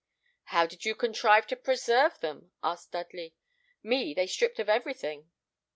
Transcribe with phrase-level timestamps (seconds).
[0.45, 3.35] "How did you contrive to preserve them?" asked Dudley.
[3.83, 5.29] "Me they stripped of everything."